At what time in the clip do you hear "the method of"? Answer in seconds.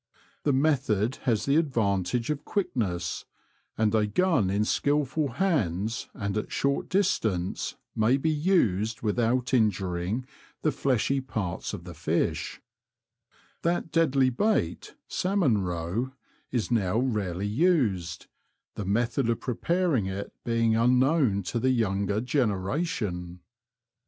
18.73-19.39